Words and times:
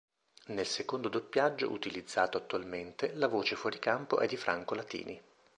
Nel 0.47 0.65
secondo 0.65 1.09
doppiaggio, 1.09 1.69
utilizzato 1.71 2.35
attualmente, 2.35 3.13
la 3.13 3.27
voce 3.27 3.55
fuori-campo 3.55 4.17
è 4.17 4.25
di 4.25 4.35
Franco 4.35 4.73
Latini. 4.73 5.21